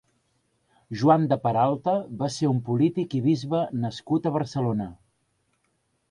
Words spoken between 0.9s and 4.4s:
Joan de Peralta va ser un polític i bisbe nascut a